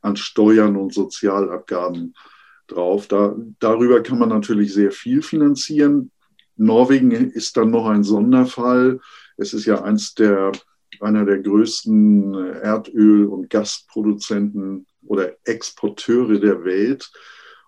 an 0.03 0.17
Steuern 0.17 0.77
und 0.77 0.93
Sozialabgaben 0.93 2.15
drauf. 2.67 3.09
Da, 3.09 3.35
darüber 3.59 4.03
kann 4.03 4.19
man 4.19 4.29
natürlich 4.29 4.75
sehr 4.75 4.93
viel 4.93 5.23
finanzieren. 5.23 6.11
Norwegen 6.57 7.11
ist 7.11 7.57
dann 7.57 7.71
noch 7.71 7.87
ein 7.87 8.05
Sonderfall. 8.05 9.01
Es 9.39 9.55
ist 9.55 9.65
ja 9.65 9.83
eins 9.83 10.13
der, 10.13 10.53
einer 11.01 11.25
der 11.25 11.39
größten 11.39 12.35
Erdöl- 12.35 13.29
und 13.29 13.49
Gasproduzenten 13.49 14.87
oder 15.07 15.33
Exporteure 15.45 16.39
der 16.39 16.65
Welt. 16.65 17.11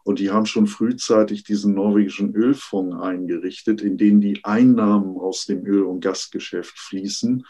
Und 0.02 0.19
die 0.19 0.30
haben 0.30 0.47
schon 0.47 0.66
frühzeitig 0.66 1.45
diesen 1.45 1.75
norwegischen 1.75 2.35
Ölfonds 2.35 2.97
eingerichtet, 3.00 3.83
in 3.83 3.99
den 3.99 4.21
die 4.21 4.45
Einnahmen 4.45 5.16
aus 5.19 5.45
dem 5.47 5.64
Öl- 5.66 5.85
und 5.85 6.00
Gasgeschäft 6.00 6.78
fließen. 6.78 7.45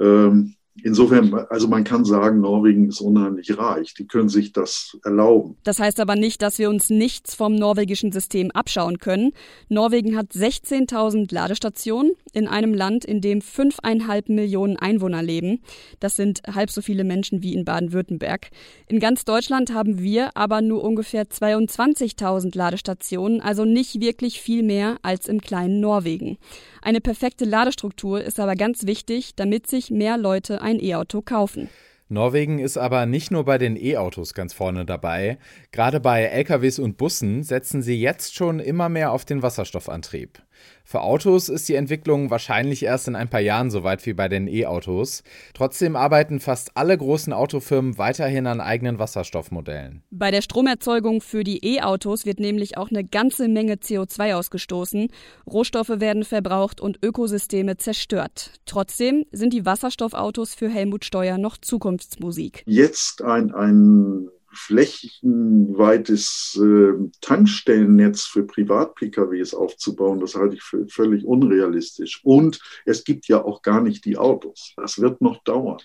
Ähm, 0.00 0.55
Insofern, 0.82 1.32
also 1.50 1.68
man 1.68 1.84
kann 1.84 2.04
sagen, 2.04 2.40
Norwegen 2.40 2.88
ist 2.88 3.00
unheimlich 3.00 3.56
reich. 3.56 3.94
Die 3.94 4.06
können 4.06 4.28
sich 4.28 4.52
das 4.52 4.98
erlauben. 5.04 5.56
Das 5.64 5.78
heißt 5.78 6.00
aber 6.00 6.16
nicht, 6.16 6.42
dass 6.42 6.58
wir 6.58 6.68
uns 6.68 6.90
nichts 6.90 7.34
vom 7.34 7.54
norwegischen 7.54 8.12
System 8.12 8.50
abschauen 8.50 8.98
können. 8.98 9.32
Norwegen 9.68 10.16
hat 10.16 10.32
16.000 10.32 11.32
Ladestationen 11.32 12.12
in 12.32 12.46
einem 12.46 12.74
Land, 12.74 13.04
in 13.04 13.20
dem 13.20 13.40
fünfeinhalb 13.40 14.28
Millionen 14.28 14.76
Einwohner 14.76 15.22
leben. 15.22 15.60
Das 16.00 16.16
sind 16.16 16.42
halb 16.54 16.70
so 16.70 16.82
viele 16.82 17.04
Menschen 17.04 17.42
wie 17.42 17.54
in 17.54 17.64
Baden-Württemberg. 17.64 18.50
In 18.88 19.00
ganz 19.00 19.24
Deutschland 19.24 19.72
haben 19.72 20.00
wir 20.00 20.36
aber 20.36 20.60
nur 20.60 20.84
ungefähr 20.84 21.24
22.000 21.24 22.56
Ladestationen, 22.56 23.40
also 23.40 23.64
nicht 23.64 24.00
wirklich 24.00 24.40
viel 24.40 24.62
mehr 24.62 24.98
als 25.02 25.26
im 25.28 25.40
kleinen 25.40 25.80
Norwegen. 25.80 26.36
Eine 26.82 27.00
perfekte 27.00 27.44
Ladestruktur 27.44 28.22
ist 28.22 28.38
aber 28.38 28.54
ganz 28.54 28.86
wichtig, 28.86 29.34
damit 29.34 29.66
sich 29.66 29.90
mehr 29.90 30.16
Leute 30.18 30.62
ein 30.66 30.82
E-Auto 30.82 31.22
kaufen. 31.22 31.68
Norwegen 32.08 32.58
ist 32.58 32.76
aber 32.76 33.06
nicht 33.06 33.30
nur 33.30 33.44
bei 33.44 33.56
den 33.56 33.76
E-Autos 33.76 34.34
ganz 34.34 34.52
vorne 34.52 34.84
dabei. 34.84 35.38
Gerade 35.72 35.98
bei 36.00 36.24
LKWs 36.24 36.78
und 36.78 36.96
Bussen 36.96 37.42
setzen 37.42 37.82
sie 37.82 38.00
jetzt 38.00 38.34
schon 38.34 38.60
immer 38.60 38.88
mehr 38.88 39.12
auf 39.12 39.24
den 39.24 39.42
Wasserstoffantrieb. 39.42 40.42
Für 40.84 41.00
Autos 41.00 41.48
ist 41.48 41.68
die 41.68 41.74
Entwicklung 41.74 42.30
wahrscheinlich 42.30 42.84
erst 42.84 43.08
in 43.08 43.16
ein 43.16 43.28
paar 43.28 43.40
Jahren 43.40 43.70
so 43.70 43.82
weit 43.82 44.06
wie 44.06 44.12
bei 44.12 44.28
den 44.28 44.46
E-Autos. 44.46 45.24
Trotzdem 45.52 45.96
arbeiten 45.96 46.38
fast 46.38 46.76
alle 46.76 46.96
großen 46.96 47.32
Autofirmen 47.32 47.98
weiterhin 47.98 48.46
an 48.46 48.60
eigenen 48.60 49.00
Wasserstoffmodellen. 49.00 50.04
Bei 50.10 50.30
der 50.30 50.42
Stromerzeugung 50.42 51.20
für 51.20 51.42
die 51.42 51.64
E-Autos 51.64 52.24
wird 52.24 52.38
nämlich 52.38 52.78
auch 52.78 52.90
eine 52.90 53.02
ganze 53.02 53.48
Menge 53.48 53.74
CO2 53.74 54.34
ausgestoßen. 54.34 55.08
Rohstoffe 55.44 55.88
werden 56.00 56.24
verbraucht 56.24 56.80
und 56.80 57.04
Ökosysteme 57.04 57.76
zerstört. 57.76 58.52
Trotzdem 58.64 59.24
sind 59.32 59.52
die 59.52 59.66
Wasserstoffautos 59.66 60.54
für 60.54 60.68
Helmut 60.68 61.04
Steuer 61.04 61.36
noch 61.36 61.56
Zukunftsmusik. 61.56 62.62
Jetzt 62.66 63.22
ein, 63.22 63.52
ein 63.52 64.28
flächenweites 64.56 66.58
äh, 66.60 66.94
Tankstellennetz 67.20 68.24
für 68.24 68.44
Privat-PKWs 68.44 69.54
aufzubauen, 69.54 70.20
das 70.20 70.34
halte 70.34 70.56
ich 70.56 70.62
für 70.62 70.86
völlig 70.88 71.24
unrealistisch. 71.24 72.20
Und 72.24 72.60
es 72.84 73.04
gibt 73.04 73.28
ja 73.28 73.44
auch 73.44 73.62
gar 73.62 73.82
nicht 73.82 74.04
die 74.04 74.16
Autos. 74.16 74.72
Das 74.76 75.00
wird 75.00 75.20
noch 75.20 75.42
dauern. 75.44 75.78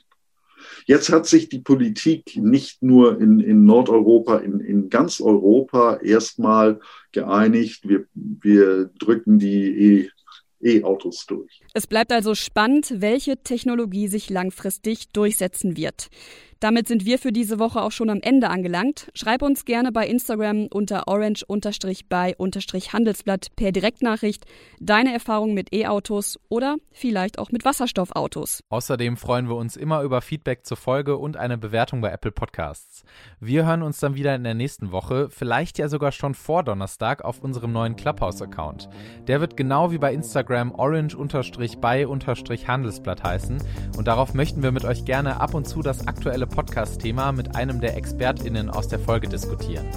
Jetzt 0.86 1.10
hat 1.10 1.26
sich 1.26 1.50
die 1.50 1.60
Politik 1.60 2.38
nicht 2.38 2.84
nur 2.84 3.20
in, 3.20 3.40
in 3.40 3.66
Nordeuropa, 3.66 4.38
in, 4.38 4.60
in 4.60 4.90
ganz 4.90 5.22
Europa 5.22 5.98
erstmal 5.98 6.80
geeinigt, 7.12 7.88
wir, 7.88 8.06
wir 8.14 8.92
drücken 9.00 9.40
die 9.40 10.12
E-Autos 10.62 11.26
durch. 11.26 11.62
Es 11.74 11.88
bleibt 11.88 12.12
also 12.12 12.36
spannend, 12.36 12.94
welche 12.98 13.38
Technologie 13.38 14.08
sich 14.08 14.30
langfristig 14.30 15.10
durchsetzen 15.10 15.76
wird. 15.76 16.10
Damit 16.62 16.88
sind 16.88 17.06
wir 17.06 17.18
für 17.18 17.32
diese 17.32 17.58
Woche 17.58 17.82
auch 17.82 17.92
schon 17.92 18.12
am 18.12 18.20
Ende 18.22 18.52
angelangt. 18.52 19.10
Schreib 19.16 19.42
uns 19.42 19.66
gerne 19.66 19.92
bei 19.92 20.06
Instagram 20.06 20.68
unter 20.68 21.08
orange-by-handelsblatt 21.08 23.48
per 23.56 23.72
Direktnachricht 23.72 24.46
deine 24.80 25.12
Erfahrungen 25.12 25.56
mit 25.56 25.74
E-Autos 25.74 26.38
oder 26.50 26.76
vielleicht 26.92 27.40
auch 27.40 27.52
mit 27.52 27.66
Wasserstoffautos. 27.66 28.62
Außerdem 28.70 29.18
freuen 29.18 29.50
wir 29.50 29.56
uns 29.56 29.76
immer 29.76 30.04
über 30.04 30.22
Feedback 30.22 30.68
zur 30.68 30.78
Folge 30.78 31.18
und 31.18 31.36
eine 31.36 31.58
Bewertung 31.58 32.00
bei 32.00 32.12
Apple 32.12 32.32
Podcasts. 32.32 33.06
Wir 33.40 33.66
hören 33.66 33.82
uns 33.82 34.00
dann 34.00 34.14
wieder 34.14 34.36
in 34.36 34.44
der 34.44 34.54
nächsten 34.54 34.92
Woche, 34.92 35.32
vielleicht 35.32 35.80
ja 35.80 35.90
sogar 35.90 36.12
schon 36.12 36.36
vor 36.36 36.62
Donnerstag 36.62 37.26
auf 37.26 37.40
unserem 37.40 37.72
neuen 37.72 37.96
Clubhouse-Account. 37.96 38.88
Der 39.26 39.42
wird 39.42 39.58
genau 39.58 39.92
wie 39.92 39.98
bei 39.98 40.14
Instagram 40.14 40.76
orange-by-handelsblatt 40.76 43.24
heißen 43.24 43.64
und 43.98 44.08
darauf 44.08 44.36
möchten 44.36 44.62
wir 44.62 44.72
mit 44.72 44.86
euch 44.86 45.06
gerne 45.06 45.42
ab 45.42 45.56
und 45.56 45.68
zu 45.68 45.82
das 45.82 46.08
aktuelle 46.08 46.51
Podcast-Thema 46.52 47.32
mit 47.32 47.56
einem 47.56 47.82
der 47.82 47.98
ExpertInnen 47.98 48.70
aus 48.70 48.88
der 48.88 49.00
Folge 49.00 49.28
diskutieren. 49.28 49.88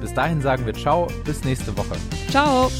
Bis 0.00 0.14
dahin 0.14 0.40
sagen 0.40 0.66
wir 0.66 0.74
Ciao, 0.74 1.08
bis 1.24 1.44
nächste 1.44 1.76
Woche. 1.76 1.96
Ciao! 2.30 2.70